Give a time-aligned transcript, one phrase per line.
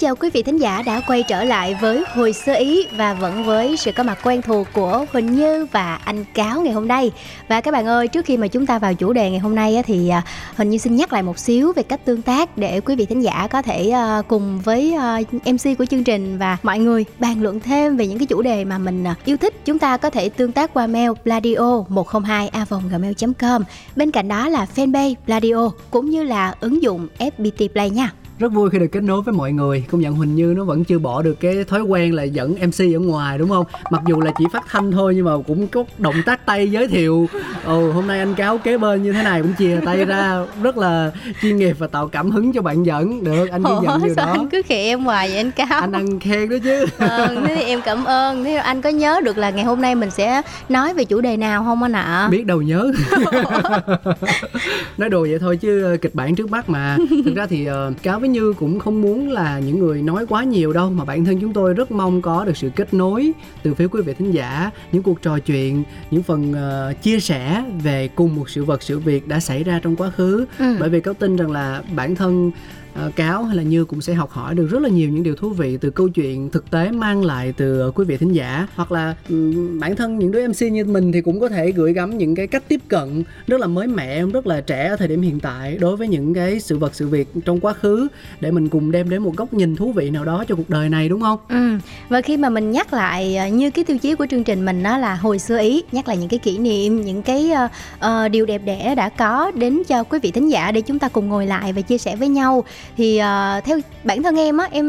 [0.00, 3.44] Chào quý vị thính giả đã quay trở lại với Hồi sơ ý và vẫn
[3.44, 7.10] với sự có mặt quen thuộc của Huỳnh Như và anh Cáo ngày hôm nay.
[7.48, 9.82] Và các bạn ơi, trước khi mà chúng ta vào chủ đề ngày hôm nay
[9.86, 10.22] thì à,
[10.56, 13.22] Huỳnh Như xin nhắc lại một xíu về cách tương tác để quý vị thính
[13.22, 17.42] giả có thể à, cùng với à, MC của chương trình và mọi người bàn
[17.42, 19.64] luận thêm về những cái chủ đề mà mình yêu thích.
[19.64, 22.50] Chúng ta có thể tương tác qua mail bladio 102
[22.90, 23.62] gmail com
[23.96, 28.52] Bên cạnh đó là fanpage Bladio cũng như là ứng dụng FPT Play nha rất
[28.52, 29.84] vui khi được kết nối với mọi người.
[29.90, 32.80] Công nhận huỳnh như nó vẫn chưa bỏ được cái thói quen là dẫn mc
[32.94, 33.66] ở ngoài đúng không?
[33.90, 36.88] Mặc dù là chỉ phát thanh thôi nhưng mà cũng có động tác tay giới
[36.88, 37.28] thiệu.
[37.64, 40.44] Ồ hôm nay anh cáo kế bên như thế này cũng chìa tay ra.
[40.62, 41.10] Rất là
[41.42, 43.24] chuyên nghiệp và tạo cảm hứng cho bạn dẫn.
[43.24, 44.24] Được anh ghi nhận điều đó.
[44.32, 45.80] anh cứ khệ em hoài vậy anh Cáo?
[45.80, 46.86] anh ăn khen đó chứ.
[46.98, 48.44] Thế thì em cảm ơn.
[48.44, 51.36] Thế anh có nhớ được là ngày hôm nay mình sẽ nói về chủ đề
[51.36, 52.28] nào không anh ạ?
[52.30, 52.92] biết đâu nhớ.
[54.98, 56.96] Nói đùa vậy thôi chứ kịch bản trước mắt mà.
[57.24, 60.44] Thực ra thì ờ, cáo với như cũng không muốn là những người nói quá
[60.44, 63.74] nhiều đâu mà bản thân chúng tôi rất mong có được sự kết nối từ
[63.74, 68.08] phía quý vị thính giả những cuộc trò chuyện những phần ờ, chia sẻ về
[68.14, 70.76] cùng một sự vật sự việc đã xảy ra trong quá khứ Ừ.
[70.80, 72.50] bởi vì cáo tin rằng là bản thân
[72.94, 75.34] Ờ, cáo hay là như cũng sẽ học hỏi được rất là nhiều những điều
[75.34, 78.66] thú vị từ câu chuyện thực tế mang lại từ ờ, quý vị thính giả
[78.74, 81.92] hoặc là ừ, bản thân những đứa mc như mình thì cũng có thể gửi
[81.92, 85.08] gắm những cái cách tiếp cận rất là mới mẻ rất là trẻ ở thời
[85.08, 88.08] điểm hiện tại đối với những cái sự vật sự việc trong quá khứ
[88.40, 90.88] để mình cùng đem đến một góc nhìn thú vị nào đó cho cuộc đời
[90.88, 91.78] này đúng không Ừ.
[92.08, 94.82] Và khi mà mình nhắc lại ờ, như cái tiêu chí của chương trình mình
[94.82, 97.70] đó là hồi xưa ý nhắc lại những cái kỷ niệm những cái uh,
[98.06, 101.08] uh, điều đẹp đẽ đã có đến cho quý vị thính giả để chúng ta
[101.08, 102.64] cùng ngồi lại và chia sẻ với nhau
[102.96, 104.86] thì ờ, theo bản thân em á em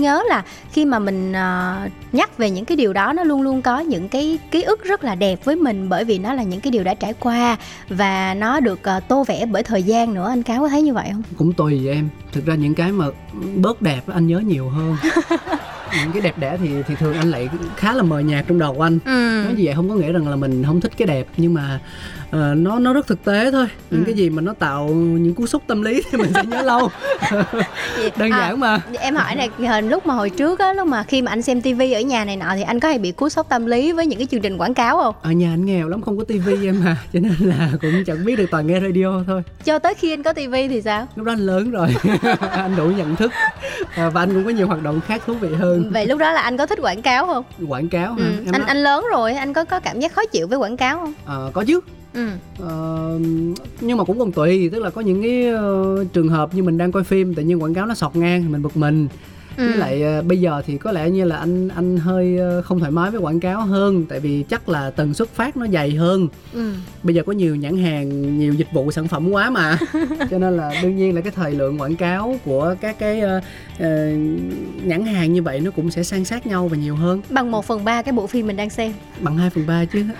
[0.00, 0.42] nhớ là
[0.72, 1.80] khi mà mình ờ,
[2.12, 5.04] nhắc về những cái điều đó nó luôn luôn có những cái ký ức rất
[5.04, 7.56] là đẹp với mình bởi vì nó là những cái điều đã trải qua
[7.88, 10.28] và nó được ờ, tô vẽ bởi thời gian nữa.
[10.28, 11.22] Anh cáo có thấy như vậy không?
[11.36, 12.08] Cũng tùy em.
[12.32, 13.06] Thực ra những cái mà
[13.54, 14.96] bớt đẹp anh nhớ nhiều hơn
[16.02, 18.80] những cái đẹp đẽ thì thì thường anh lại khá là mờ nhạt trong đầu
[18.84, 18.98] anh.
[19.04, 19.42] Ừ.
[19.44, 21.80] nói như vậy không có nghĩa rằng là mình không thích cái đẹp nhưng mà
[22.30, 23.66] ờ, nó nó rất thực tế thôi.
[23.90, 24.04] Những Ừ.
[24.06, 26.88] cái gì mà nó tạo những cú sốc tâm lý thì mình sẽ nhớ lâu.
[28.18, 28.80] Đơn À, giản mà.
[29.00, 31.60] em hỏi này hình lúc mà hồi trước á lúc mà khi mà anh xem
[31.60, 34.06] tivi ở nhà này nọ thì anh có hay bị cú sốc tâm lý với
[34.06, 35.14] những cái chương trình quảng cáo không?
[35.22, 38.24] Ở nhà anh nghèo lắm không có tivi em mà cho nên là cũng chẳng
[38.24, 39.42] biết được toàn nghe radio thôi.
[39.64, 41.06] Cho tới khi anh có tivi thì sao?
[41.16, 41.88] Lúc đó anh lớn rồi.
[42.50, 43.32] Anh đủ nhận thức.
[43.94, 46.32] À, và anh cũng có nhiều hoạt động khác thú vị hơn vậy lúc đó
[46.32, 47.44] là anh có thích quảng cáo không?
[47.68, 48.24] Quảng cáo hả?
[48.24, 48.32] Ừ.
[48.46, 50.76] em anh nói- anh lớn rồi anh có có cảm giác khó chịu với quảng
[50.76, 51.12] cáo không?
[51.24, 51.80] Ờ, có chứ.
[52.14, 52.28] Ừ.
[52.60, 53.18] Ờ,
[53.80, 56.78] nhưng mà cũng còn tùy tức là có những cái ờ, trường hợp như mình
[56.78, 59.08] đang coi phim tự nhiên quảng cáo nó sọt ngang thì mình bực mình
[59.56, 59.68] Ừ.
[59.68, 62.78] với lại ờ, bây giờ thì có lẽ như là anh anh hơi ờ, không
[62.78, 65.90] thoải mái với quảng cáo hơn tại vì chắc là tần suất phát nó dày
[65.90, 66.28] hơn.
[66.52, 66.72] Ừ.
[67.02, 69.78] Bây giờ có nhiều nhãn hàng nhiều dịch vụ sản phẩm quá mà.
[70.30, 73.40] Cho nên là đương nhiên là cái thời lượng quảng cáo của các cái ờ,
[73.78, 74.06] ờ,
[74.84, 77.22] nhãn hàng như vậy nó cũng sẽ san sát nhau và nhiều hơn.
[77.30, 78.92] Bằng 1 phần ba cái bộ phim mình đang xem.
[79.20, 80.04] Bằng 2 phần ba chứ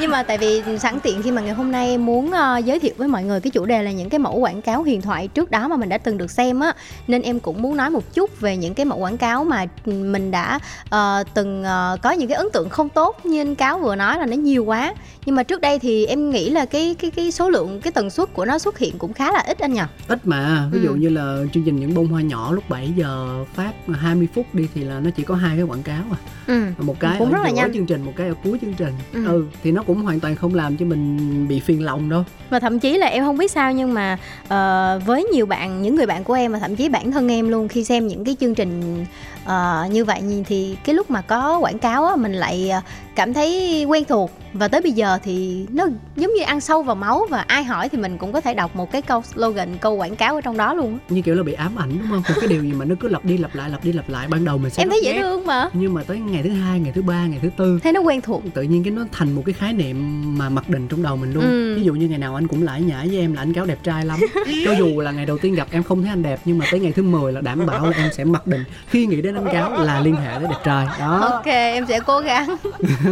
[0.00, 2.78] nhưng mà tại vì sẵn tiện khi mà ngày hôm nay em muốn ờ, giới
[2.80, 5.28] thiệu với mọi người cái chủ đề là những cái mẫu quảng cáo huyền thoại
[5.28, 6.72] trước đó mà mình đã từng được xem á
[7.08, 10.30] nên em cũng muốn nói một chút về những cái mẫu quảng cáo mà mình
[10.30, 10.58] đã
[10.90, 14.18] ờ, từng ờ, có những cái ấn tượng không tốt như anh cáo vừa nói
[14.18, 14.94] là nó nhiều quá
[15.26, 18.10] nhưng mà trước đây thì em nghĩ là cái cái cái số lượng cái tần
[18.10, 20.90] suất của nó xuất hiện cũng khá là ít anh nhỉ ít mà ví dụ
[20.90, 20.94] Ừ.
[20.96, 24.68] như là chương trình những bông hoa nhỏ lúc 7 giờ phát 20 phút đi
[24.74, 27.32] thì là nó chỉ có hai cái quảng cáo à ừ một cái Cũng ở
[27.32, 27.72] rất là nhanh.
[27.74, 29.26] chương trình một cái ở cuối chương trình Ừ.
[29.26, 29.44] ừ.
[29.62, 32.24] thì nó cũng hoàn toàn không làm cho mình bị phiền lòng đâu.
[32.50, 35.94] Và thậm chí là em không biết sao nhưng mà ờ, với nhiều bạn những
[35.94, 38.36] người bạn của em và thậm chí bản thân em luôn khi xem những cái
[38.40, 39.04] chương trình
[39.44, 42.80] ờ, như vậy thì cái lúc mà có quảng cáo á mình lại ờ,
[43.14, 44.30] cảm thấy quen thuộc.
[44.52, 45.86] Và tới bây giờ thì nó
[46.16, 48.76] giống như ăn sâu vào máu và ai hỏi thì mình cũng có thể đọc
[48.76, 51.52] một cái câu slogan câu quảng cáo ở trong đó luôn như kiểu là bị
[51.52, 52.22] ám ảnh đúng không?
[52.28, 54.26] Một cái điều gì mà nó cứ lặp đi lặp lại lặp đi lặp lại
[54.30, 55.68] ban đầu mình sẽ em thấy dễ thương mà.
[55.72, 58.20] Nhưng mà tới ngày thứ hai ngày thứ ba ngày thứ tư thấy nó quen
[58.20, 58.42] thuộc.
[58.54, 61.32] tự nhiên cái nó thành một cái khái niệm mà mặc định trong đầu mình
[61.32, 61.44] luôn.
[61.44, 61.74] Ừ.
[61.76, 63.78] ví dụ như ngày nào anh cũng lải nhải với em là anh cáo đẹp
[63.82, 64.20] trai lắm.
[64.64, 66.80] Cho dù là ngày đầu tiên gặp em không thấy anh đẹp nhưng mà tới
[66.80, 68.64] ngày thứ 10 là đảm bảo là em sẽ mặc định.
[68.88, 70.86] Khi nghĩ đến anh cáo là liên hệ tới đẹp trai.
[70.98, 71.18] Đó.
[71.32, 72.56] Ok em sẽ cố gắng.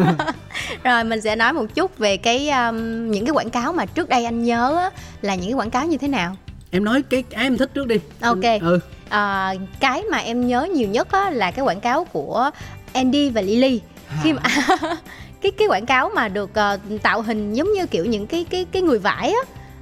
[0.85, 4.09] Rồi mình sẽ nói một chút về cái um, những cái quảng cáo mà trước
[4.09, 4.91] đây anh nhớ á,
[5.23, 6.37] là những cái quảng cáo như thế nào?
[6.71, 7.97] Em nói cái cái em thích trước đi.
[8.21, 8.61] Ok.
[8.61, 8.81] ừ.
[9.09, 12.51] À, cái mà em nhớ nhiều nhất á, là cái quảng cáo của
[12.93, 13.81] Andy và Lily.
[14.23, 14.43] Khi mà
[15.45, 18.67] cái cái quảng cáo mà được uh, tạo hình giống như kiểu những cái cái
[18.73, 19.41] cái người vải á.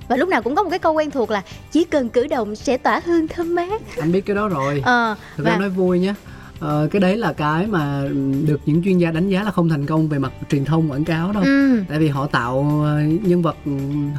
[0.09, 1.43] Và lúc nào cũng có một cái câu quen thuộc là
[1.73, 3.83] chỉ cần cử động sẽ tỏa hương thơm mát.
[4.01, 4.83] Anh biết cái đó rồi.
[4.85, 6.15] Ờ thực và nói vui nhé
[6.63, 8.03] Ờ, cái đấy là cái mà
[8.47, 11.05] được những chuyên gia đánh giá là không thành công về mặt truyền thông quảng
[11.05, 11.43] cáo đâu.
[11.43, 13.73] Ừ, tại vì họ tạo ờ, nhân vật ừ,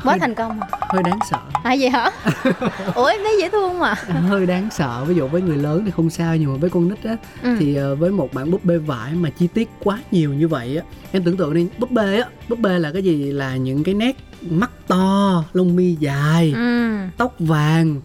[0.03, 0.59] quá thành công
[0.89, 1.39] hơi đáng sợ.
[1.63, 2.11] À vậy hả?
[2.95, 3.93] Ủa em thấy dễ thương mà.
[4.29, 5.05] Hơi đáng sợ.
[5.07, 7.55] Ví dụ với người lớn thì không sao nhưng mà với con nít á ừ.
[7.59, 10.77] thì ờ, với một bản búp bê vải mà chi tiết quá nhiều như vậy
[10.77, 13.31] á em tưởng tượng đi búp bê á búp bê là cái gì?
[13.31, 16.97] Là những cái nét mắt to lông mi dài ừ.
[17.17, 18.01] tóc vàng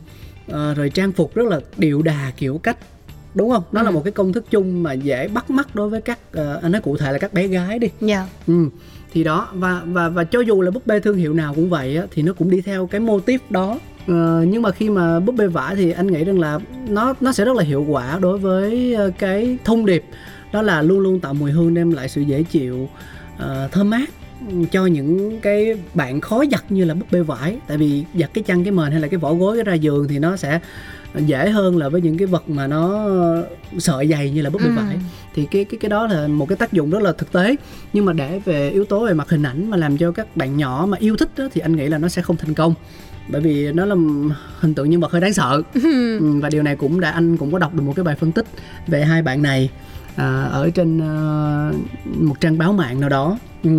[0.49, 2.77] ờ, rồi trang phục rất là điệu đà kiểu cách
[3.39, 3.63] đúng không?
[3.73, 3.95] Nó là Ừ.
[3.95, 6.81] một cái công thức chung mà dễ bắt mắt đối với các ờ, anh nói
[6.81, 7.89] cụ thể là các bé gái đi.
[8.01, 8.27] Dạ.
[8.47, 8.69] Ừ.
[9.13, 11.97] Thì đó và và và cho dù là búp bê thương hiệu nào cũng vậy
[11.97, 13.79] á thì nó cũng đi theo cái mô típ đó.
[14.07, 16.59] Ờ, nhưng mà khi mà búp bê vải thì anh nghĩ rằng là
[16.89, 20.05] nó nó sẽ rất là hiệu quả đối với ờ, cái thông điệp.
[20.53, 22.89] Đó là luôn luôn tạo mùi hương đem lại sự dễ chịu
[23.39, 24.11] ờ, thơm mát
[24.71, 27.57] cho những cái bạn khó giặt như là búp bê vải.
[27.67, 30.09] Tại vì giặt cái chăn cái mền hay là cái vỏ gối cái ra giường
[30.09, 30.61] thì nó sẽ
[31.15, 33.07] dễ hơn là với những cái vật mà nó
[33.79, 34.73] sợi dày như là búp bê Ừ.
[34.77, 34.97] vải.
[35.35, 37.57] Thì cái cái cái đó là một cái tác dụng rất là thực tế.
[37.93, 40.57] Nhưng mà để về yếu tố về mặt hình ảnh mà làm cho các bạn
[40.57, 42.75] nhỏ mà yêu thích đó, thì anh nghĩ là nó sẽ không thành công.
[43.31, 43.95] Bởi vì nó là
[44.61, 45.63] hình tượng nhân vật hơi đáng sợ.
[46.21, 48.33] Ừ, và điều này cũng đã anh cũng có đọc được một cái bài phân
[48.33, 48.47] tích
[48.87, 49.71] về hai bạn này
[50.17, 51.73] à, ở trên ờ,
[52.21, 53.39] một trang báo mạng nào đó.
[53.65, 53.71] Ừ.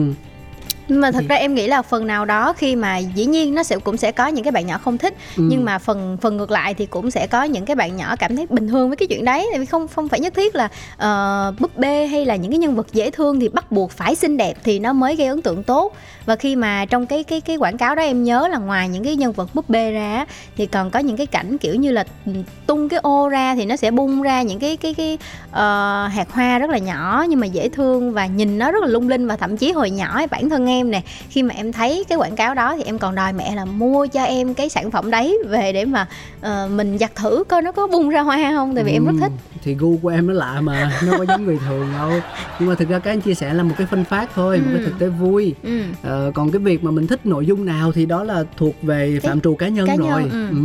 [0.90, 3.56] nhưng mà thật Thì- ra em nghĩ là phần nào đó khi mà dĩ nhiên
[3.56, 5.14] nó sẽ cũng sẽ có những cái bạn nhỏ không thích.
[5.38, 5.44] Ừ.
[5.50, 8.36] nhưng mà phần phần ngược lại thì cũng sẽ có những cái bạn nhỏ cảm
[8.36, 9.48] thấy bình thường với cái chuyện đấy.
[9.52, 12.58] Tại vì không không phải nhất thiết là ờ, búp bê hay là những cái
[12.58, 15.42] nhân vật dễ thương thì bắt buộc phải xinh đẹp thì nó mới gây ấn
[15.42, 15.94] tượng tốt.
[16.26, 19.04] Và khi mà trong cái cái cái quảng cáo đó em nhớ là ngoài những
[19.04, 20.26] cái nhân vật búp bê ra
[20.58, 22.32] thì còn có những cái cảnh kiểu như là ừ,
[22.68, 25.18] tung cái ô ra thì nó sẽ bung ra những cái cái cái
[25.52, 28.88] ờ, hạt hoa rất là nhỏ nhưng mà dễ thương và nhìn nó rất là
[28.88, 29.28] lung linh.
[29.28, 32.36] Và thậm chí hồi nhỏ bản thân em nè khi mà em thấy cái quảng
[32.36, 35.38] cáo đó thì em còn đòi mẹ là mua cho em cái sản phẩm đấy
[35.48, 36.08] về để mà
[36.42, 39.12] ờ, mình giặt thử coi nó có bung ra hoa không tại vì em rất
[39.16, 39.32] Ừ, thích
[39.64, 42.12] thì gu của em nó lạ mà nó có giống người thường đâu
[42.60, 44.70] nhưng mà thực ra cái anh chia sẻ là một cái phân phát thôi một
[44.74, 44.86] cái Ừ.
[44.86, 45.82] thực tế vui ừ.
[46.04, 49.20] Ờ, còn cái việc mà mình thích nội dung nào thì đó là thuộc về
[49.24, 50.48] phạm trù cá nhân cá nhân, rồi ừ.
[50.50, 50.56] ừ.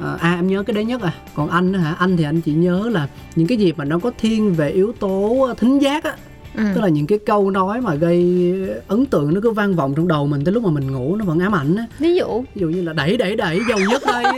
[0.00, 2.52] Ờ, à em nhớ cái đấy nhất à còn anh hả anh thì anh chỉ
[2.52, 3.06] nhớ là
[3.36, 6.14] những cái gì mà nó có thiên về yếu tố thính giác á
[6.54, 6.62] Ừ.
[6.74, 8.52] tức là những cái câu nói mà gây
[8.88, 11.24] ấn tượng nó cứ vang vọng trong đầu mình tới lúc mà mình ngủ nó
[11.24, 14.02] vẫn ám ảnh á ví dụ ví dụ như là đẩy đẩy đẩy giàu nhất
[14.06, 14.24] đây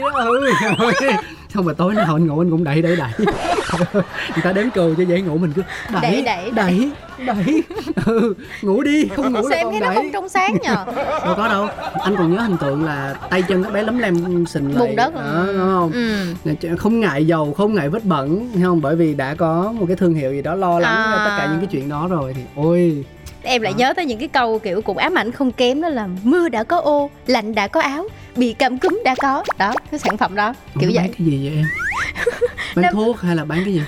[0.77, 1.07] ừ.
[1.53, 3.11] Xong rồi tối nào anh ngủ anh cũng đẩy đẩy đẩy.
[4.33, 5.61] Người ta đến cười cho dễ ngủ mình cứ
[6.01, 6.91] đẩy Đẩy, đẩy, đẩy.
[7.25, 7.63] đẩy
[8.05, 10.85] ừ ngủ đi không ngủ sao là em còn thấy nó không trong sáng nhờ?
[11.25, 11.67] Đâu có đâu
[12.03, 14.87] anh còn nhớ hình tượng là tay chân các bé lấm lem sình lại.
[14.87, 15.13] Bùn đất.
[15.47, 15.91] Đúng không?
[15.91, 16.75] Ừ.
[16.77, 18.81] không ngại dầu không ngại vết bẩn không?
[18.81, 21.11] Bởi vì đã có một cái thương hiệu gì đó lo lắng À.
[21.17, 23.05] cho tất cả những cái chuyện đó rồi thì ôi.
[23.43, 23.77] Em lại Đó.
[23.77, 26.63] nhớ tới những cái câu kiểu cũng ám ảnh không kém đó là mưa đã
[26.63, 29.43] có ô lạnh đã có áo bị cảm cúm đã có.
[29.59, 31.15] Đó cái sản phẩm đó kiểu Ủa, bán vậy.
[31.17, 31.65] cái gì vậy em?
[32.75, 33.81] Bán Nó- thuốc hay là bán cái gì?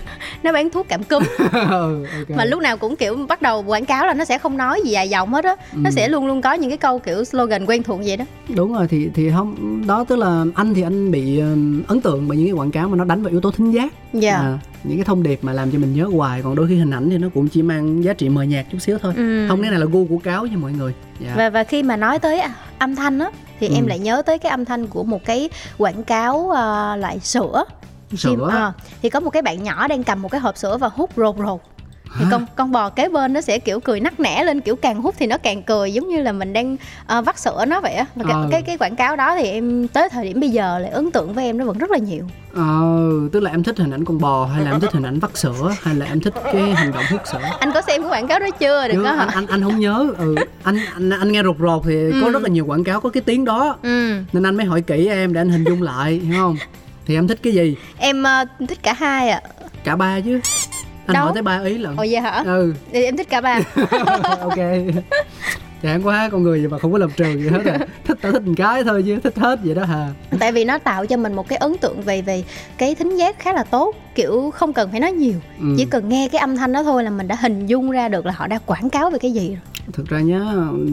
[0.44, 1.24] Nó bán thuốc cảm cúm.
[1.69, 2.30] Ừ, ok.
[2.38, 4.92] mà lúc nào cũng kiểu bắt đầu quảng cáo là nó sẽ không nói gì
[4.92, 5.56] dài dòng hết á.
[5.74, 5.94] Nó Ừ.
[5.95, 8.25] sẽ luôn luôn có những cái câu kiểu slogan quen thuộc vậy đó.
[8.56, 12.28] Đúng rồi thì thì không đó tức là anh thì anh bị ừm, ấn tượng
[12.28, 13.94] bởi những cái quảng cáo mà nó đánh vào yếu tố thính giác.
[14.13, 14.36] Dạ.
[14.38, 16.91] À, những cái thông điệp mà làm cho mình nhớ hoài còn đôi khi hình
[16.91, 19.45] ảnh thì nó cũng chỉ mang giá trị mờ nhạt chút xíu thôi Ừ.
[19.49, 21.33] không cái này là gu của cáo nha mọi người dạ.
[21.37, 23.73] và và khi mà nói tới à, âm thanh á thì Ừ.
[23.75, 27.63] em lại nhớ tới cái âm thanh của một cái quảng cáo à, loại sữa
[28.18, 28.71] sữa Chim- ờ,
[29.02, 31.35] thì có một cái bạn nhỏ đang cầm một cái hộp sữa và hút rột
[31.37, 31.59] rột
[32.20, 35.02] thì con con bò kế bên nó sẽ kiểu cười nắc nẻ lên kiểu càng
[35.02, 36.78] hút thì nó càng cười giống như là mình đang
[37.08, 38.06] ờ, vắt sữa nó vậy á.
[38.24, 38.48] Cái, Ờ.
[38.52, 41.34] cái cái quảng cáo đó thì em tới thời điểm bây giờ lại ấn tượng
[41.34, 42.24] với em nó vẫn rất là nhiều.
[42.56, 42.82] Ờ
[43.32, 45.38] tức là em thích hình ảnh con bò hay là em thích hình ảnh vắt
[45.38, 47.40] sữa hay là em thích cái hành động hút sữa?
[47.60, 48.88] Anh có xem cái quảng cáo đó chưa?
[48.88, 50.08] Đừng Chứ có anh, hả anh anh không nhớ.
[50.18, 52.32] Ừ anh anh anh nghe rụt rột thì có Ừ.
[52.34, 53.76] rất là nhiều quảng cáo có cái tiếng đó.
[53.84, 54.16] Ừ.
[54.34, 56.56] nên anh mới hỏi kỹ em để anh hình dung lại hiểu không?
[57.06, 57.76] Thì em thích cái gì?
[57.98, 59.42] Em ờ, thích cả hai ạ.
[59.84, 60.40] Cả ba chứ
[61.06, 61.24] anh Đâu?
[61.24, 61.95] hỏi tới ba ý lận.
[61.95, 62.44] Ồ vậy hả?
[62.45, 62.74] Ừ.
[62.92, 63.60] Thì em thích cả ba.
[64.40, 64.57] Ok.
[65.81, 67.80] Chán quá con người gì mà không có lập trường gì hết à.
[68.06, 70.78] Thích tao thích một cái thôi chứ thích hết vậy đó hà tại vì nó
[70.78, 72.44] tạo cho mình một cái ấn tượng về về
[72.78, 75.33] cái thính giác khá là tốt kiểu không cần phải nói nhiều.
[75.60, 75.66] Ừ.
[75.78, 78.26] chỉ cần nghe cái âm thanh đó thôi là mình đã hình dung ra được
[78.26, 79.60] là họ đã quảng cáo về cái gì rồi.
[79.94, 80.42] Thực ra nhá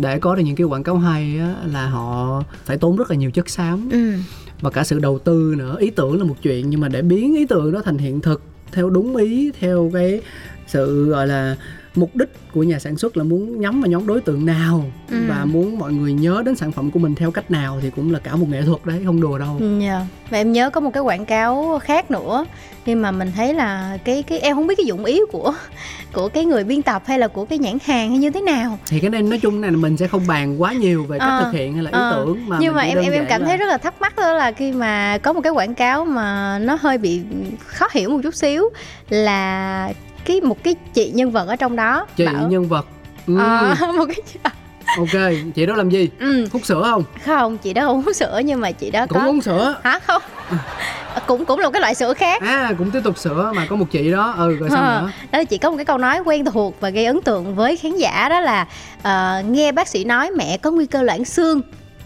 [0.01, 3.17] để có được những cái quảng cáo hay á, là họ phải tốn rất là
[3.17, 3.89] nhiều chất xám.
[3.93, 4.13] Ừ.
[4.61, 5.77] Và cả sự đầu tư nữa.
[5.79, 8.43] Ý tưởng là một chuyện nhưng mà để biến ý tưởng đó thành hiện thực
[8.73, 10.21] theo đúng ý theo cái
[10.67, 11.57] sự gọi là
[11.95, 15.17] mục đích của nhà sản xuất là muốn nhắm vào nhóm đối tượng nào Ừ.
[15.29, 18.13] và muốn mọi người nhớ đến sản phẩm của mình theo cách nào thì cũng
[18.13, 20.07] là cả một nghệ thuật đấy không đùa đâu Dạ.
[20.31, 22.45] Và em nhớ có một cái quảng cáo khác nữa
[22.87, 25.55] nhưng mà mình thấy là cái cái em không biết cái dụng ý của
[26.13, 28.79] của cái người biên tập hay là của cái nhãn hàng hay như thế nào.
[28.89, 31.29] thì cái này nói chung này là mình sẽ không bàn quá nhiều về cách
[31.29, 32.13] Ờ, thực hiện hay là ý ờ.
[32.17, 34.33] tưởng mà nhưng mà em em em cảm là- thấy rất là thắc mắc đó
[34.33, 37.21] là khi mà có một cái quảng cáo mà nó hơi bị
[37.67, 38.65] khó hiểu một chút xíu
[39.11, 39.93] là
[40.25, 42.87] cái một cái chị nhân vật ở trong đó chị bảo nhân vật?
[43.27, 44.53] Ừ, Ờ, một cái
[44.97, 46.09] ok chị đó làm gì?
[46.21, 47.05] Ừ, hút sữa không?
[47.25, 49.75] Không chị đó không uống sữa nhưng mà chị đó cũng có uống sữa?
[49.85, 49.99] Hả?
[50.07, 50.23] Không.
[51.27, 52.43] Cũng cũng là một cái loại sữa khác.
[52.43, 54.35] À cũng tiếp tục sữa mà có một chị đó.
[54.39, 55.11] Ừ rồi sao Ờ, nữa?
[55.33, 57.97] Đó chị có một cái câu nói quen thuộc và gây ấn tượng với khán
[57.97, 58.67] giả đó là
[59.03, 61.61] ờ, nghe bác sĩ nói mẹ có nguy cơ loãng xương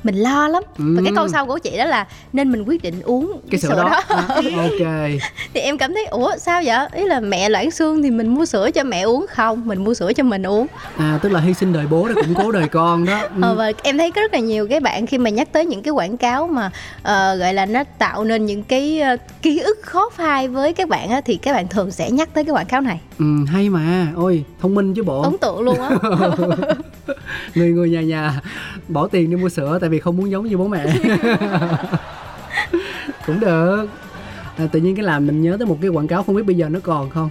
[0.05, 0.63] mình lo lắm.
[0.79, 1.17] Và cái Ừ.
[1.17, 4.25] câu sau của chị đó là nên mình quyết định uống cái sữa, đó, À,
[4.57, 5.11] ok.
[5.55, 6.87] Thì em cảm thấy ủa sao vậy?
[6.93, 9.27] Ý là mẹ loãng xương thì mình mua sữa cho mẹ uống.
[9.31, 10.67] Không mình mua sữa cho mình uống.
[10.97, 13.19] À tức là hy sinh đời bố để củng cố đời con đó.
[13.21, 13.29] Ừ.
[13.43, 15.83] ờ, và em thấy có rất là nhiều cái bạn khi mà nhắc tới những
[15.83, 16.71] cái quảng cáo mà
[17.03, 20.89] ờ, gọi là nó tạo nên những cái ờ, ký ức khó phai với các
[20.89, 23.01] bạn á, thì các bạn thường sẽ nhắc tới cái quảng cáo này.
[23.19, 24.07] Ừ hay mà.
[24.17, 25.23] Ôi thông minh chứ bộ.
[25.23, 25.91] Ấn tượng luôn á.
[27.55, 28.41] Người người nhà nhà
[28.89, 30.87] bỏ tiền đi mua sữa tại vì không muốn giống như bố mẹ.
[33.27, 33.87] Cũng được.
[34.57, 36.57] À, tự nhiên cái làm mình nhớ tới một cái quảng cáo không biết bây
[36.57, 37.29] giờ nó còn không?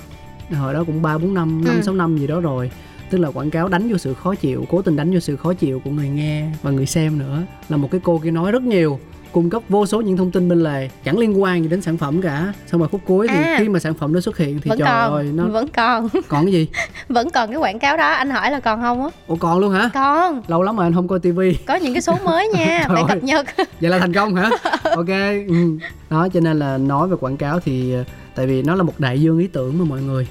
[0.51, 1.81] Hồi đó cũng ba bốn năm năm Ừ.
[1.81, 2.71] sáu năm gì đó rồi.
[3.09, 5.53] Tức là quảng cáo đánh vô sự khó chịu cố tình đánh vô sự khó
[5.53, 7.41] chịu của người nghe và người xem nữa.
[7.69, 8.99] Là một cái cô kia nói rất nhiều
[9.33, 11.97] cung cấp vô số những thông tin bên lề chẳng liên quan gì đến sản
[11.97, 12.53] phẩm cả.
[12.67, 13.55] Xong rồi khúc cuối thì À.
[13.59, 15.13] khi mà sản phẩm đó xuất hiện thì vẫn trời còn.
[15.13, 16.07] ơi nó vẫn còn.
[16.27, 16.67] còn cái gì?
[17.09, 18.11] Vẫn còn cái quảng cáo đó.
[18.11, 19.09] Anh hỏi là còn không á?
[19.27, 19.89] Ủa còn luôn hả?
[19.93, 20.41] Còn.
[20.47, 21.57] Lâu lắm mà anh không coi tivi.
[21.67, 22.85] Có những cái số mới nha.
[22.93, 23.45] Phải cập nhật.
[23.81, 24.49] Vậy là thành công hả?
[24.83, 25.07] Ok
[25.47, 25.77] ừ.
[26.09, 28.03] đó cho nên là nói về quảng cáo thì ờ,
[28.35, 30.27] tại vì nó là một đại dương ý tưởng mà mọi người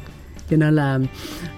[0.51, 0.99] cho nên là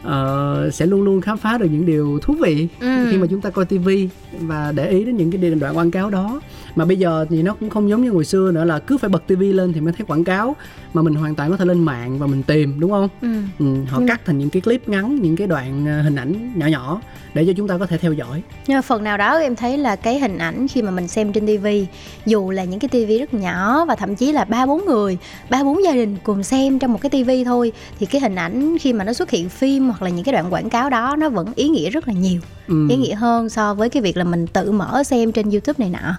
[0.03, 3.07] ờ, sẽ luôn luôn khám phá được những điều thú vị Ừ.
[3.11, 4.09] khi mà chúng ta coi tivi
[4.41, 6.41] và để ý đến những cái đoạn quảng cáo đó
[6.77, 9.11] mà bây giờ thì nó cũng không giống như hồi xưa nữa là cứ phải
[9.11, 10.57] bật tivi lên thì mới thấy quảng cáo
[10.95, 13.29] mà mình hoàn toàn có thể lên mạng và mình tìm đúng không ừ.
[13.59, 14.05] ừ, họ Ừ.
[14.09, 17.01] cắt thành những cái clip ngắn những cái đoạn ờ, hình ảnh nhỏ nhỏ
[17.35, 19.79] để cho chúng ta có thể theo dõi nhưng mà phần nào đó em thấy
[19.79, 21.87] là cái hình ảnh khi mà mình xem trên tivi
[22.27, 25.19] dù là những cái tivi rất nhỏ và thậm chí là ba bốn người
[25.51, 28.79] ba bốn gia đình cùng xem trong một cái tivi thôi thì cái hình ảnh
[28.79, 31.29] khi mà nó xuất hiện phim hoặc là những cái đoạn quảng cáo đó nó
[31.29, 32.89] vẫn ý nghĩa rất là nhiều ừ.
[32.91, 35.91] ý nghĩa hơn so với cái việc là mình tự mở xem trên youtube này
[35.91, 36.17] nọ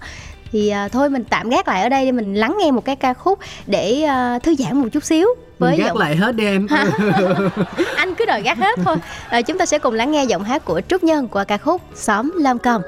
[0.51, 2.95] thì à, thôi mình tạm gác lại ở đây để mình lắng nghe một cái
[2.95, 5.27] ca khúc để à, thư giãn một chút xíu
[5.59, 6.67] với Mình gác giọng lại hết đi em.
[7.95, 8.95] Anh cứ đòi gác hết thôi.
[9.29, 11.81] À, chúng ta sẽ cùng lắng nghe giọng hát của trúc nhân qua ca khúc
[11.95, 12.81] xóm lam cầm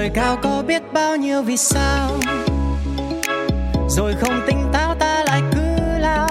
[0.00, 2.10] trời cao có biết bao nhiêu vì sao?
[3.88, 6.28] Rồi không tỉnh táo ta lại cứ lao.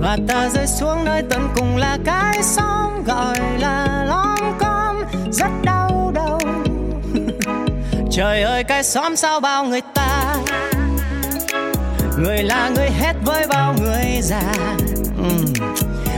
[0.00, 4.96] Và ta rơi xuống nơi tận cùng là cái xóm gọi là lom com,
[5.32, 6.38] rất đau đầu.
[8.10, 10.36] Trời ơi, cái xóm sao bao người ta?
[12.18, 14.52] Người là người hết với bao người già.
[15.22, 15.28] Ừ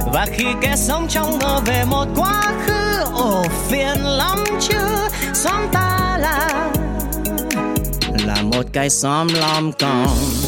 [0.07, 4.79] và khi kẻ sống trong mơ về một quá khứ ồ phiền lắm chứ.
[5.35, 6.49] Xóm ta là
[8.27, 10.07] là một cái xóm lom com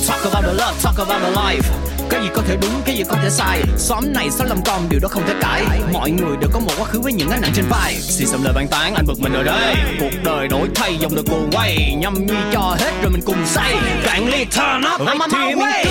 [0.08, 1.62] talk about the love talk about the life.
[2.10, 3.62] Cái gì có thể đúng cái gì có thể sai.
[3.78, 5.64] Xóm này xóm lom com điều đó không thể cãi.
[5.92, 7.94] Mọi người đều có một quá khứ với những gánh nặng trên vai.
[7.94, 11.14] Xì xầm lời bàn tán anh bực mình ở đây cuộc đời đổi thay dòng
[11.14, 11.96] đời cuồng quay.
[11.98, 13.74] Nhâm nhi cho hết rồi mình cùng say.
[14.04, 15.84] Cạn ly turn up I'm on my way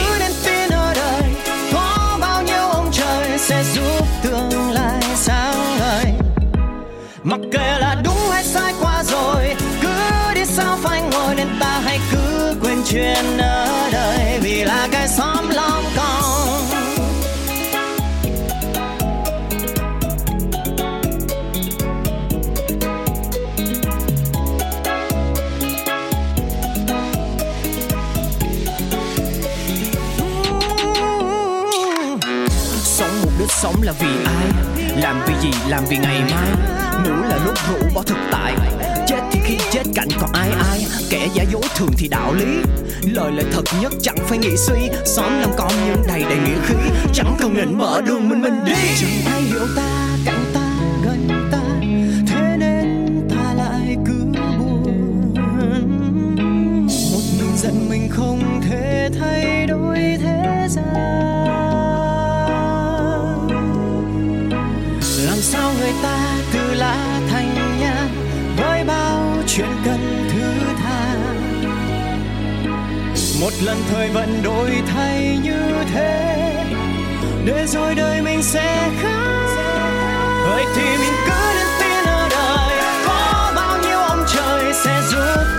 [3.41, 6.05] sẽ giúp tương lai sáng ngời.
[7.23, 9.89] Mặc kệ là đúng hay sai qua rồi, cứ
[10.35, 14.39] đi sao phải ngồi nên ta hãy cứ quên chuyện ở đời.
[14.41, 16.20] Vì là cái xóm lòng con
[33.41, 34.45] lướt sống là vì ai?
[34.97, 35.51] Làm vì gì?
[35.67, 36.49] Làm vì ngày mai.
[37.03, 38.53] Ngủ là lúc rủ bỏ thực tại.
[39.07, 40.85] Chết thì khi chết cạnh còn ai ai?
[41.09, 42.45] Kẻ giả dối thường thì đạo lý.
[43.11, 44.89] Lời là thật nhất, chẳng phải nghĩ suy.
[45.05, 46.75] Xóm làm con nhưng đầy đầy nghĩa khí.
[47.13, 48.73] Chẳng cần nịnh mở đường mình mình đi.
[49.01, 50.00] Chẳng ai hiểu ta?
[73.51, 76.65] Một lần thời vận đổi thay như thế,
[77.45, 79.45] để rồi đời mình sẽ khác.
[80.49, 85.50] Vậy thì mình cứ nên tin ở đời có bao nhiêu ông trời sẽ giúp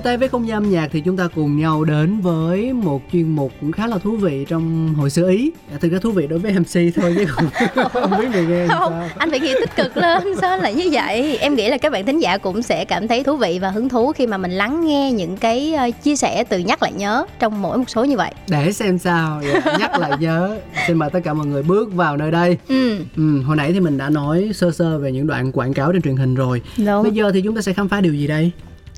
[0.00, 3.02] Chia tay với không gian âm nhạc thì chúng ta cùng nhau đến với một
[3.12, 5.50] chuyên mục cũng khá là thú vị trong hội xưa Ý.
[5.72, 7.46] À, thực ra thú vị đối với MC thôi chứ không,
[7.92, 9.08] không biết người nghe không sao.
[9.18, 12.06] anh phải nghĩ tích cực lên sao lại như vậy em nghĩ là các bạn
[12.06, 14.86] thính giả cũng sẽ cảm thấy thú vị và hứng thú khi mà mình lắng
[14.86, 18.16] nghe những cái ờ, chia sẻ từ nhắc lại nhớ trong mỗi một số như
[18.16, 20.58] vậy Để xem sao, Dạ, nhắc lại nhớ.
[20.86, 22.58] Xin mời tất cả mọi người bước vào nơi đây.
[22.68, 25.92] ừ Ừ, hồi nãy thì mình đã nói sơ sơ về những đoạn quảng cáo
[25.92, 26.62] trên truyền hình rồi.
[26.76, 28.50] đúng Bây giờ thì chúng ta sẽ khám phá điều gì đây?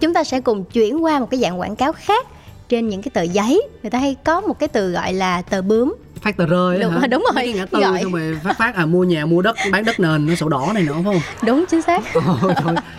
[0.03, 2.27] Chúng ta sẽ cùng chuyển qua một cái dạng quảng cáo khác
[2.69, 3.63] trên những cái tờ giấy.
[3.83, 5.95] Người ta hay có một cái từ gọi là tờ bướm.
[6.23, 6.99] Phát tờ rơi á Đúng hả?
[6.99, 7.53] rồi, đúng rồi.
[7.57, 8.03] Ngã tư Gọi.
[8.03, 10.71] xong rồi phát phát à mua nhà mua đất bán đất nền nó sổ đỏ
[10.75, 11.21] này nữa phải không?
[11.47, 12.21] đúng chính xác Ồ,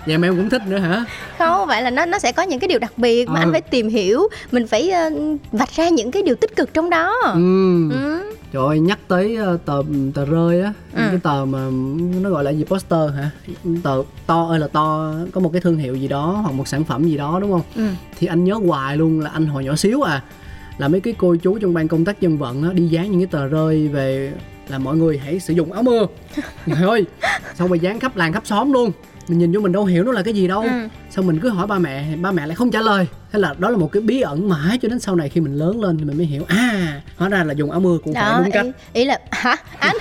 [0.06, 1.06] vậy mà em cũng thích nữa hả?
[1.38, 3.44] không phải là nó nó sẽ có những cái điều đặc biệt mà Ừ.
[3.44, 5.10] anh phải tìm hiểu mình phải ờ,
[5.52, 7.90] vạch ra những cái điều tích cực trong đó Ừ.
[7.92, 8.20] ừ.
[8.54, 9.82] Trời ơi, nhắc tới ờ, tờ
[10.14, 11.02] tờ rơi á, Ừ.
[11.10, 11.60] cái tờ mà
[12.22, 13.30] nó gọi là gì poster hả?
[13.84, 16.84] Tờ to ơi là to, có một cái thương hiệu gì đó hoặc một sản
[16.84, 17.62] phẩm gì đó đúng không?
[17.76, 17.84] Ừ.
[18.20, 20.22] Thì anh nhớ hoài luôn là anh hồi nhỏ xíu à
[20.78, 23.20] là mấy cái cô chú trong ban công tác dân vận á đi dán những
[23.20, 24.34] cái tờ rơi về
[24.68, 26.06] là mọi người hãy sử dụng áo mưa.
[26.66, 27.06] Trời ơi,
[27.56, 28.92] xong rồi dán khắp làng khắp xóm luôn.
[29.28, 30.62] Mình nhìn vô mình đâu hiểu nó là cái gì đâu.
[30.62, 30.70] Ừ.
[31.10, 33.08] Xong mình cứ hỏi ba mẹ, ba mẹ lại không trả lời.
[33.32, 35.54] Thế là đó là một cái bí ẩn mãi cho đến sau này khi mình
[35.56, 38.24] lớn lên thì mình mới hiểu à, hóa ra là dùng áo mưa cũng phải
[38.24, 38.66] đó đúng cách.
[38.66, 39.96] ý, ý là hả anh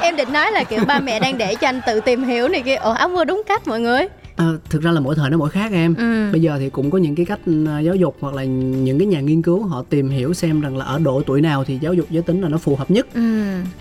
[0.00, 2.62] em định nói là kiểu ba mẹ đang để cho anh tự tìm hiểu này
[2.62, 4.06] kia ồ áo mưa đúng cách mọi người
[4.36, 5.94] Ờ, thực ra là mỗi thời nó mỗi khác em.
[5.94, 6.28] Ừ.
[6.32, 9.06] bây giờ thì cũng có những cái cách ờ, giáo dục hoặc là những cái
[9.06, 11.94] nhà nghiên cứu họ tìm hiểu xem rằng là ở độ tuổi nào thì giáo
[11.94, 13.06] dục giới tính là nó phù hợp nhất.
[13.14, 13.20] Ừ.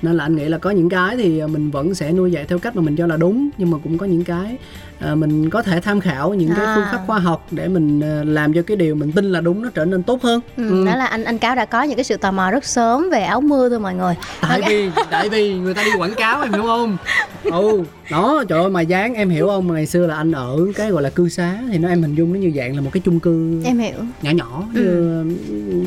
[0.02, 2.60] Nên là anh nghĩ là có những cái thì mình vẫn sẽ nuôi dạy theo
[2.60, 4.58] cách mà mình cho là đúng nhưng mà cũng có những cái
[5.00, 6.72] ờ, mình có thể tham khảo những cái À.
[6.76, 9.62] phương pháp khoa học để mình ờ, làm cho cái điều mình tin là đúng
[9.62, 10.42] nó trở nên tốt hơn.
[10.58, 10.86] Ừ, Ừ.
[10.86, 13.22] đó là anh anh cáo đã có những cái sự tò mò rất sớm về
[13.22, 14.16] áo mưa thôi mọi người.
[14.42, 16.98] Tại vì tại vì người ta đi quảng cáo em hiểu không?
[17.44, 19.74] Ừ đó trời ơi mà dán em hiểu không?
[19.74, 22.34] Ngày xưa là anh ở cái gọi là cư xá thì nó em hình dung
[22.34, 23.98] nó như dạng là một cái chung cư em hiểu.
[24.22, 25.24] nhỏ nhỏ như,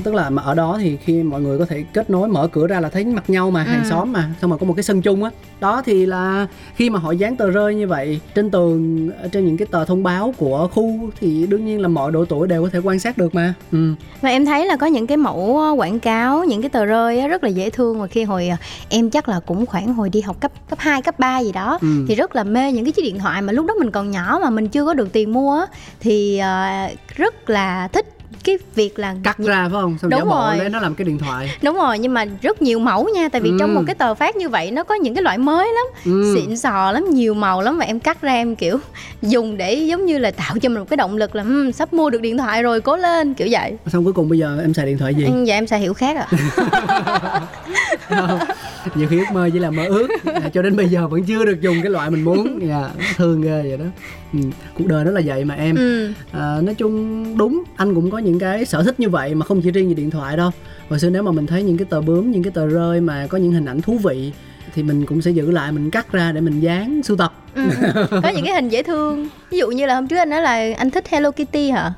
[0.05, 2.67] tức là mà ở đó thì khi mọi người có thể kết nối mở cửa
[2.67, 3.89] ra là thấy mặt nhau mà hàng Ừ.
[3.91, 5.31] xóm mà xong rồi có một cái sân chung á.
[5.61, 9.47] Đó thì là khi mà họ dán tờ rơi như vậy trên tường ở trên
[9.47, 12.63] những cái tờ thông báo của khu thì đương nhiên là mọi độ tuổi đều
[12.65, 13.95] có thể quan sát được mà ừ.
[14.21, 17.29] và em thấy là có những cái mẫu ờ, quảng cáo những cái tờ rơi
[17.29, 18.57] rất là dễ thương mà khi hồi ờ,
[18.89, 21.79] em chắc là cũng khoảng hồi đi học cấp cấp 2, cấp 3 gì đó
[21.83, 21.89] Ừ.
[22.09, 24.39] thì rất là mê những cái chiếc điện thoại mà lúc đó mình còn nhỏ
[24.43, 25.67] mà mình chưa có được tiền mua
[26.01, 26.67] thì ờ,
[27.17, 28.07] rất là thích
[28.45, 30.57] cái việc là cắt ra phải không xong Đúng giả bộ rồi.
[30.59, 33.41] lấy nó làm cái điện thoại đúng rồi nhưng mà rất nhiều mẫu nha tại
[33.41, 33.57] vì Ừ.
[33.61, 36.35] trong một cái tờ phát như vậy nó có những cái loại mới lắm ừ.
[36.37, 38.79] xịn sò lắm nhiều màu lắm và em cắt ra em kiểu
[39.23, 41.93] dùng để giống như là tạo cho mình một cái động lực là "Ừm, sắp
[41.93, 44.75] mua được điện thoại rồi cố lên kiểu vậy xong cuối cùng bây giờ em
[44.75, 46.27] xài điện thoại gì ừ, dạ em sẽ hiểu khác ạ
[48.95, 51.45] nhiều khi ước mơ chỉ là mơ ước à, cho đến bây giờ vẫn chưa
[51.45, 53.85] được dùng cái loại mình muốn dạ thương ghê vậy đó
[54.33, 54.39] ừ.
[54.75, 56.13] cuộc đời nó là vậy mà em ừ.
[56.33, 59.61] à, nói chung đúng anh cũng có những cái sở thích như vậy mà không
[59.63, 60.51] chỉ riêng về điện thoại đâu.
[60.89, 63.27] Hồi xưa nếu mà mình thấy những cái tờ bướm những cái tờ rơi mà
[63.27, 64.33] có những hình ảnh thú vị
[64.75, 67.33] thì mình cũng sẽ giữ lại mình cắt ra để mình dán sưu tập.
[67.55, 67.63] Ừ.
[68.11, 69.29] có những cái hình dễ thương.
[69.51, 71.93] Ví dụ như là hôm trước anh nói là anh thích Hello Kitty hả?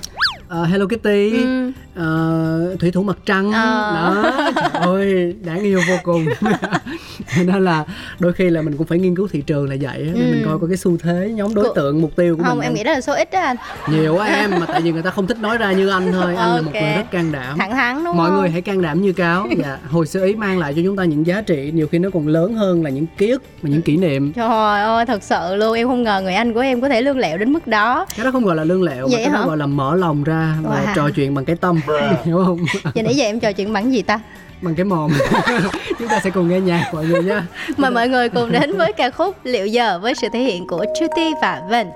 [0.48, 1.30] Ờ, Hello Kitty.
[1.30, 1.72] Ừ.
[2.04, 3.52] ờ, thủy thủ mặt trăng.
[3.52, 3.94] Ờ.
[3.94, 6.26] đó trời ơi đáng yêu vô cùng.
[7.46, 7.84] Nên là
[8.18, 10.46] đôi khi là mình cũng phải nghiên cứu thị trường là vậy để mình Ừ.
[10.48, 12.84] coi coi cái xu thế nhóm đối tượng mục tiêu của không mình em nghĩ
[12.84, 13.56] đó là số ít đó anh.
[13.88, 16.34] Nhiều quá em mà tại vì người ta không thích nói ra như anh thôi.
[16.36, 17.58] Anh là một người rất can đảm.
[17.58, 18.40] Thẳng thắn đúng mọi không?
[18.40, 19.46] người hãy can đảm như cáo.
[19.58, 22.08] Dạ hồi sơ ý mang lại cho chúng ta những giá trị nhiều khi nó
[22.14, 24.32] còn lớn hơn là những ký ức và những kỷ niệm.
[24.32, 27.18] Trời ơi thật sự luôn em không ngờ người anh của em có thể lương
[27.18, 28.06] lẹo đến mức đó.
[28.16, 29.38] Cái đó không gọi là lương lẹo mà Vậy cái hả?
[29.38, 30.94] đó gọi là mở lòng ra và Wow.
[30.94, 31.80] trò chuyện bằng cái tâm
[32.24, 32.58] hiểu không?
[32.94, 34.20] Giờ nãy giờ em trò chuyện bằng gì ta?
[34.60, 35.10] Bằng cái mồm.
[35.98, 38.92] Chúng ta sẽ cùng nghe nhạc mọi người nha Mời mọi người cùng đến với
[38.92, 41.86] ca khúc Liệu giờ với sự thể hiện của Truty và Vân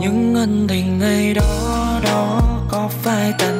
[0.00, 3.57] những ân tình ngày đó đó có phải tàn?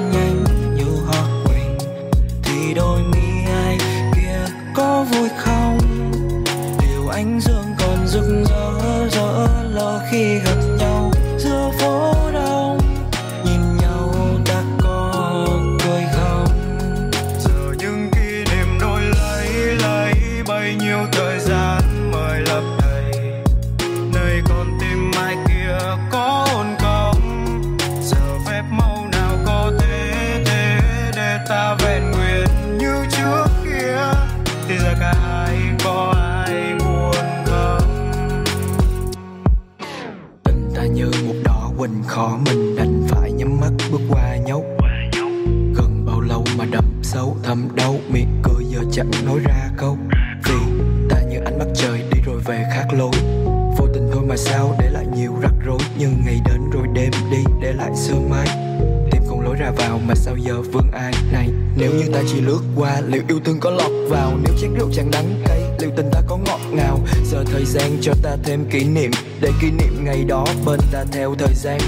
[59.68, 61.48] Ra vào, mà sao giờ vương ai này?
[61.76, 64.32] Nếu như ta chỉ lướt qua, liệu yêu thương có lọt vào?
[64.42, 67.00] Nếu chén rượu chẳng đắng cay, liệu tình ta có ngọt ngào?
[67.24, 71.04] Giờ thời gian cho ta thêm kỷ niệm, để kỷ niệm ngày đó bên ta
[71.12, 71.78] theo thời gian.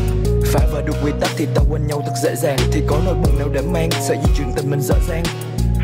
[0.53, 2.59] Phá vỡ được quy tắc thì ta quên nhau thật dễ dàng.
[2.73, 5.23] Thì có nỗi buồn nào để mang sẽ di chuyện tình mình dở dang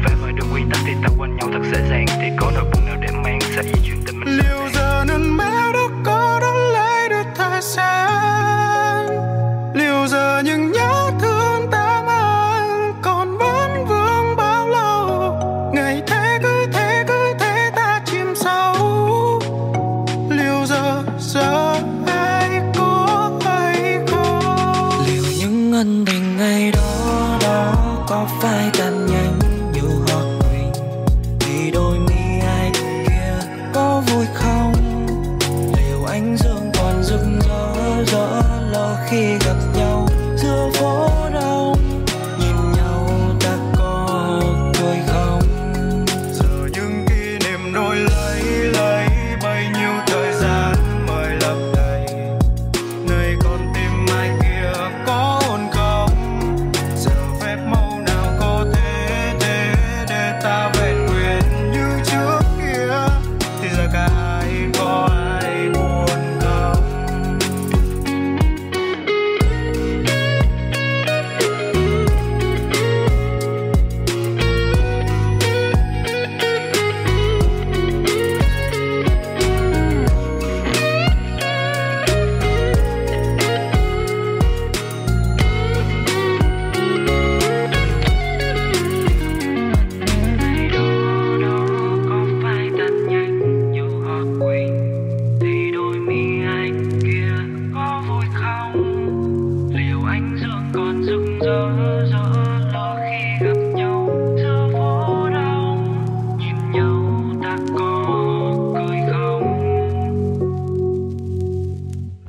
[0.05, 2.07] phá vỡ được quy tắc thì ta quên nhau thật dễ dàng.
[2.09, 2.86] Thì có nỗi buồn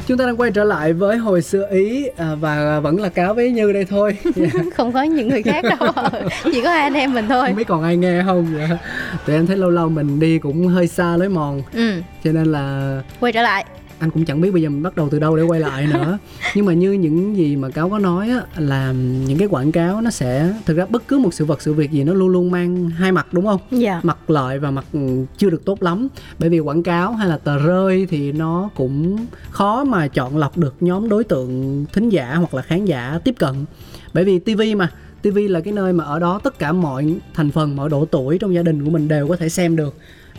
[0.08, 3.34] chúng ta đang quay trở lại với hồi xưa ý à, và vẫn là cáo
[3.34, 4.36] với như đây thôi yeah.
[4.53, 4.62] Dạ.
[4.75, 5.91] không có những người khác đâu
[6.43, 8.80] chỉ có hai anh em mình thôi không biết còn ai nghe không vậy yeah.
[9.25, 12.01] tụi em thấy lâu lâu mình đi cũng hơi xa lối mòn ừ.
[12.23, 13.65] cho nên là quay trở lại
[13.99, 16.17] anh cũng chẳng biết bây giờ mình bắt đầu từ đâu để quay lại nữa.
[16.55, 18.91] Nhưng mà như những gì mà cáo có nói á, là
[19.27, 21.91] những cái quảng cáo nó sẽ thực ra bất cứ một sự vật sự việc
[21.91, 23.62] gì nó luôn luôn mang hai mặt đúng không?
[23.71, 23.99] Dạ.
[24.03, 24.86] Mặt lợi và mặt
[25.38, 26.07] chưa được tốt lắm.
[26.39, 30.57] Bởi vì quảng cáo hay là tờ rơi thì nó cũng khó mà chọn lọc
[30.57, 33.65] được nhóm đối tượng thính giả hoặc là khán giả tiếp cận.
[34.13, 37.51] Bởi vì tivi mà TV là cái nơi mà ở đó tất cả mọi thành
[37.51, 39.95] phần mọi độ tuổi trong gia đình của mình đều có thể xem được.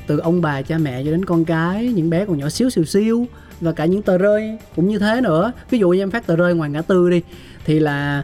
[0.07, 2.85] Từ ông bà cha mẹ cho đến con cái những bé còn nhỏ xíu xìu
[2.85, 3.27] xiu
[3.61, 5.53] và cả những tờ rơi cũng như thế nữa.
[5.71, 7.23] Ví dụ như em phát tờ rơi ngoài ngã tư đi
[7.65, 8.23] thì là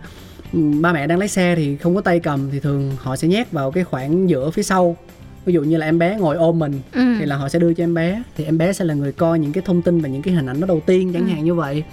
[0.53, 3.29] ừ, ba mẹ đang lái xe thì không có tay cầm thì thường họ sẽ
[3.29, 4.97] nhét vào cái khoảng giữa phía sau.
[5.45, 7.01] Ví dụ như là em bé ngồi ôm mình ừ.
[7.19, 9.39] thì là họ sẽ đưa cho em bé thì em bé sẽ là người coi
[9.39, 11.29] những cái thông tin và những cái hình ảnh đó đầu tiên chẳng Ừ.
[11.29, 11.85] hạn như vậy.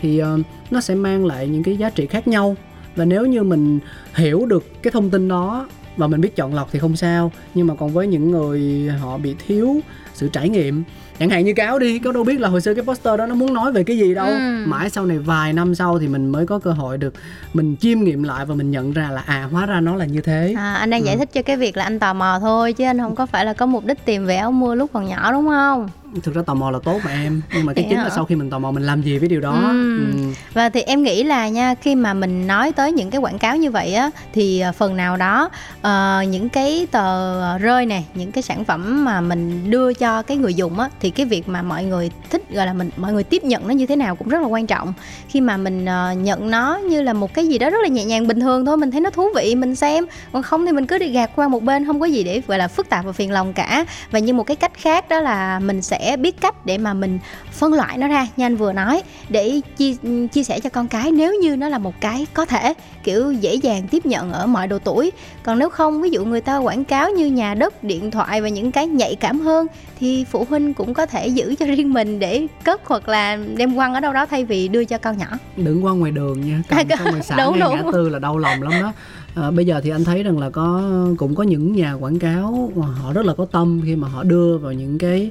[0.00, 0.38] Thì ờ,
[0.70, 2.56] nó sẽ mang lại những cái giá trị khác nhau.
[2.96, 3.78] Và nếu như mình
[4.14, 7.32] hiểu được cái thông tin đó và mình biết chọn lọc thì không sao.
[7.54, 9.80] Nhưng mà còn với những người họ bị thiếu
[10.14, 10.82] sự trải nghiệm
[11.18, 13.34] chẳng hạn như cáo đi cáo đâu biết là hồi xưa cái poster đó nó
[13.34, 14.64] muốn nói về cái gì đâu Ừ.
[14.66, 17.14] mãi sau này vài năm sau thì mình mới có cơ hội được
[17.54, 20.20] mình chiêm nghiệm lại và mình nhận ra là à hóa ra nó là như
[20.20, 21.18] thế À, anh đang giải Ừ.
[21.18, 23.52] thích cho cái việc là anh tò mò thôi chứ anh không có phải là
[23.52, 25.88] có mục đích tìm về áo mưa lúc còn nhỏ đúng không?
[26.22, 28.04] Thực ra tò mò là tốt mà em nhưng mà cái Vậy chính hả?
[28.04, 30.12] là sau khi mình tò mò mình làm gì với điều đó Ừm.
[30.16, 30.32] Ừ.
[30.54, 33.56] Và thì em nghĩ là nha khi mà mình nói tới những cái quảng cáo
[33.56, 35.50] như vậy á thì ờ, phần nào đó
[35.82, 40.36] ờ, những cái tờ rơi nè, những cái sản phẩm mà mình đưa cho cái
[40.36, 43.22] người dùng á thì cái việc mà mọi người thích gọi là mình mọi người
[43.24, 44.92] tiếp nhận nó như thế nào cũng rất là quan trọng.
[45.28, 48.04] Khi mà mình ờ, nhận nó như là một cái gì đó rất là nhẹ
[48.04, 50.86] nhàng bình thường thôi, mình thấy nó thú vị mình xem, còn không thì mình
[50.86, 53.12] cứ đi gạt qua một bên không có gì để gọi là phức tạp và
[53.12, 53.84] phiền lòng cả.
[54.10, 57.18] Và như một cái cách khác đó là mình sẽ biết cách để mà mình
[57.52, 58.26] phân loại nó ra.
[58.36, 59.94] Như anh vừa nói để chia
[60.32, 63.54] chia sẻ cho con cái nếu như nó là một cái có thể kiểu dễ
[63.54, 65.12] dàng tiếp nhận ở mọi độ tuổi.
[65.42, 68.48] Còn nếu không ví dụ người ta quảng cáo như nhà đất điện thoại và
[68.48, 69.66] những cái nhạy cảm hơn
[70.00, 73.74] thì phụ huynh cũng có thể giữ cho riêng mình để cất hoặc là đem
[73.74, 75.26] quăng ở đâu đó thay vì đưa cho con nhỏ.
[75.56, 77.76] Đừng qua ngoài đường nha cầm À, ngoài xã đúng, đúng.
[77.76, 78.92] ngã tư là đau lòng lắm đó.
[79.34, 80.82] À, bây giờ thì anh thấy rằng là có
[81.16, 84.22] cũng có những nhà quảng cáo mà họ rất là có tâm khi mà họ
[84.22, 85.30] đưa vào những cái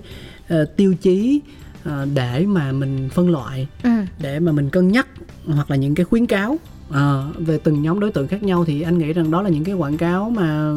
[0.50, 1.42] ờ, tiêu chí
[1.84, 3.90] ờ, để mà mình phân loại ừ.
[4.20, 5.08] để mà mình cân nhắc
[5.46, 6.58] hoặc là những cái khuyến cáo
[6.90, 9.64] ờ, về từng nhóm đối tượng khác nhau thì anh nghĩ rằng đó là những
[9.64, 10.72] cái quảng cáo mà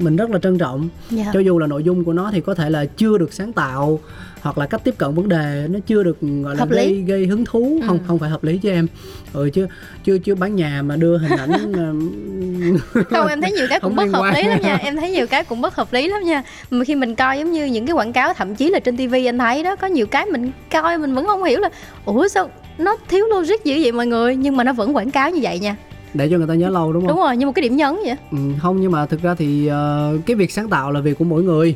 [0.00, 1.30] mình rất là trân trọng dạ.
[1.32, 4.00] cho dù là nội dung của nó thì có thể là chưa được sáng tạo
[4.46, 6.76] hoặc là cách tiếp cận vấn đề nó chưa được gọi là Hợp lý.
[6.76, 7.78] gây gây hứng thú.
[7.80, 7.86] Ừ.
[7.86, 8.86] không không phải hợp lý chứ em.
[9.32, 9.66] Ừ chứ
[10.04, 11.50] chưa chưa bán nhà mà đưa hình ảnh
[12.94, 14.76] ờ, không em thấy nhiều cái cũng bất hợp lý lắm nha.
[14.82, 16.42] Em thấy nhiều cái cũng bất hợp lý lắm nha.
[16.70, 19.24] Mà khi mình coi giống như những cái quảng cáo thậm chí là trên tivi
[19.26, 21.68] anh thấy đó có nhiều cái mình coi mình vẫn không hiểu là
[22.04, 24.36] ủa sao nó thiếu logic dữ vậy mọi người?
[24.36, 25.76] Nhưng mà nó vẫn quảng cáo như vậy nha.
[26.14, 27.08] Để cho người ta nhớ lâu đúng không?
[27.16, 28.16] Đúng rồi như một cái điểm nhấn vậy.
[28.32, 31.24] Ừ, không nhưng mà thực ra thì ờ, cái việc sáng tạo là việc của
[31.24, 31.74] mỗi người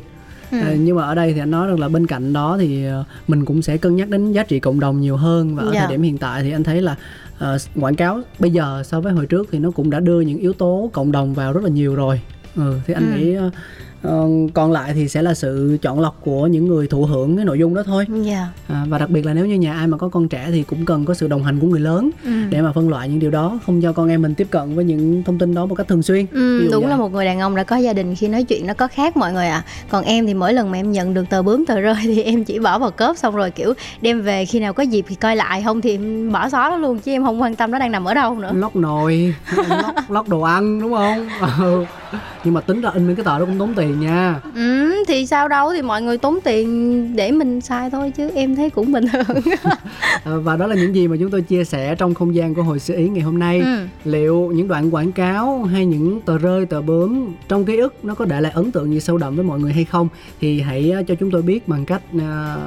[0.51, 0.57] Ừ.
[0.61, 3.03] Ờ, nhưng mà ở đây thì anh nói rằng là bên cạnh đó thì ờ,
[3.27, 5.79] mình cũng sẽ cân nhắc đến giá trị cộng đồng nhiều hơn và ở Dạ.
[5.79, 6.95] thời điểm hiện tại thì anh thấy là
[7.39, 10.37] ờ, quảng cáo bây giờ so với hồi trước thì nó cũng đã đưa những
[10.39, 12.21] yếu tố cộng đồng vào rất là nhiều rồi
[12.55, 13.17] ừ, thì anh Ừ.
[13.17, 13.49] nghĩ ờ,
[14.01, 17.45] ờ, còn lại thì sẽ là sự chọn lọc của những người thụ hưởng cái
[17.45, 18.05] nội dung đó thôi.
[18.23, 18.47] Dạ.
[18.67, 20.85] À, và đặc biệt là nếu như nhà ai mà có con trẻ thì cũng
[20.85, 22.31] cần có sự đồng hành của người lớn ừ.
[22.49, 24.85] để mà phân loại những điều đó không cho con em mình tiếp cận với
[24.85, 26.25] những thông tin đó một cách thường xuyên.
[26.31, 26.89] Ừ, đúng vậy.
[26.89, 29.17] là một người đàn ông đã có gia đình khi nói chuyện nó có khác
[29.17, 29.63] mọi người ạ.
[29.89, 32.43] Còn em thì mỗi lần mà em nhận được tờ bướm tờ rơi thì em
[32.43, 35.35] chỉ bỏ vào cốp xong rồi kiểu đem về khi nào có dịp thì coi
[35.35, 37.91] lại không thì em bỏ xó nó luôn chứ em không quan tâm nó đang
[37.91, 38.51] nằm ở đâu nữa.
[38.55, 41.27] Lót nồi lót, lót đồ ăn đúng không?
[41.61, 41.85] Ừ.
[42.43, 44.41] nhưng mà tính ra in cái tờ đó cũng tốn tiền nha.
[44.55, 48.55] Ừ thì sao đâu thì mọi người tốn tiền để mình xài thôi chứ em
[48.55, 49.37] thấy cũng bình thường.
[50.23, 52.63] Ờ, và đó là những gì mà chúng tôi chia sẻ trong không gian của
[52.63, 53.59] hồi sơ ý ngày hôm nay.
[53.59, 53.85] Ừ.
[54.05, 58.15] liệu những đoạn quảng cáo hay những tờ rơi tờ bướm trong ký ức nó
[58.15, 60.07] có để lại ấn tượng gì sâu đậm với mọi người hay không?
[60.41, 62.57] Thì hãy ờ, cho chúng tôi biết bằng cách ờ,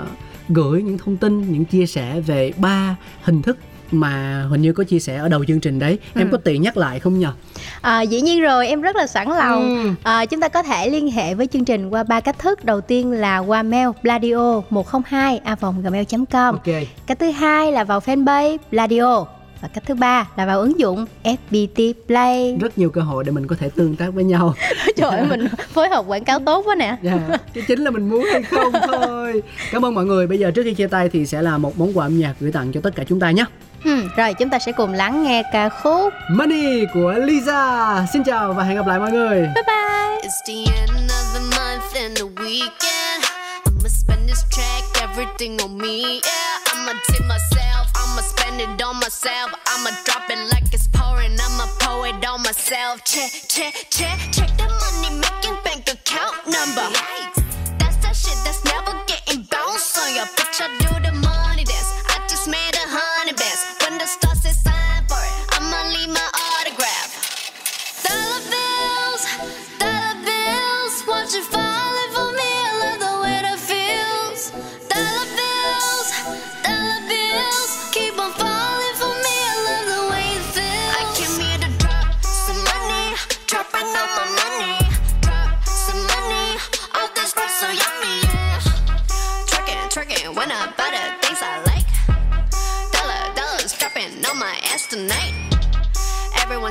[0.48, 3.58] gửi những thông tin những chia sẻ về ba hình thức
[3.92, 6.32] mà hình như có chia sẻ ở đầu chương trình đấy em Ừ.
[6.32, 7.32] có tiện nhắc lại không nhờ
[7.80, 9.90] à, dĩ nhiên rồi em rất là sẵn lòng Ừ.
[10.02, 12.80] à, chúng ta có thể liên hệ với chương trình qua ba cách thức đầu
[12.80, 16.74] tiên là qua mail bladio 102 a gmail com ok
[17.06, 19.24] Cách thứ hai là vào fanpage Bladio
[19.62, 22.56] và cách thứ ba là vào ứng dụng FPT Play.
[22.60, 24.54] rất nhiều cơ hội để mình có thể tương tác với nhau
[24.96, 26.96] Trời ơi mình phối hợp quảng cáo tốt quá nè.
[27.02, 27.18] Dạ,
[27.54, 29.42] cái chính là mình muốn hay không thôi.
[29.72, 30.26] Cảm ơn mọi người.
[30.26, 32.52] Bây giờ trước khi chia tay thì sẽ là một món quà âm nhạc gửi
[32.52, 33.44] tặng cho tất cả chúng ta nhé.
[33.84, 38.06] Hmm, rồi chúng ta sẽ cùng lắng nghe ca khúc Money của Lisa.
[38.12, 39.40] Xin chào và hẹn gặp lại mọi người.
[39.40, 40.18] Bye bye.
[40.22, 43.24] It's the end of the month and the weekend.
[43.66, 46.02] I'ma spend this track, everything on me.
[46.02, 49.50] Yeah, I'ma take myself, I'ma spend it on myself.
[49.66, 53.04] I'ma drop it like it's pouring, I'ma pour it on myself.
[53.04, 56.88] Check, check, check, check the money making bank account number.
[56.96, 57.42] Yikes.
[57.78, 60.60] That's that shit that's never getting bounced on your bitch.
[60.60, 61.43] I do the money.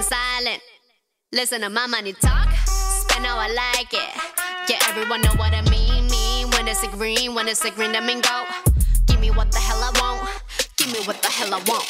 [0.04, 0.62] Silent.
[1.32, 4.70] Listen to my money talk, spend how I like it.
[4.70, 6.50] Yeah, everyone know what I mean, mean.
[6.52, 8.44] When it's a green, when it's a green, I mean go.
[9.08, 10.30] Give me what the hell I want,
[10.76, 11.86] give me what the hell I want.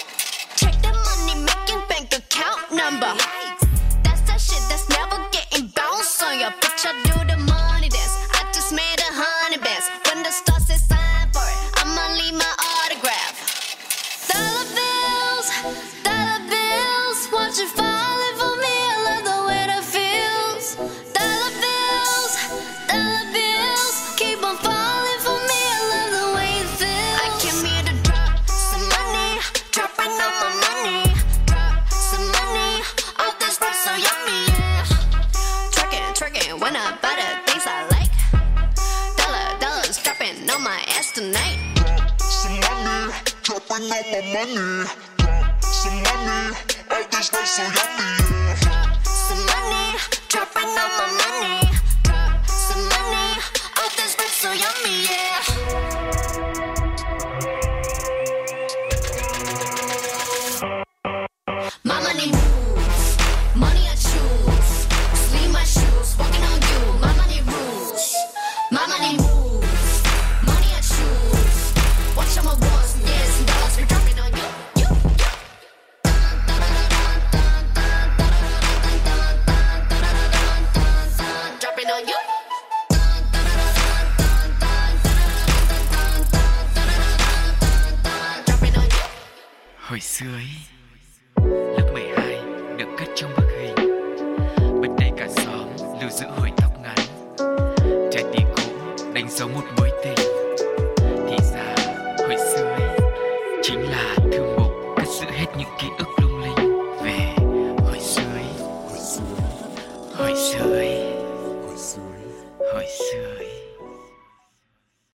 [0.56, 3.43] Check the money making bank account number.
[44.34, 46.58] money, drop some money.
[46.90, 48.33] All this stuff so yummy.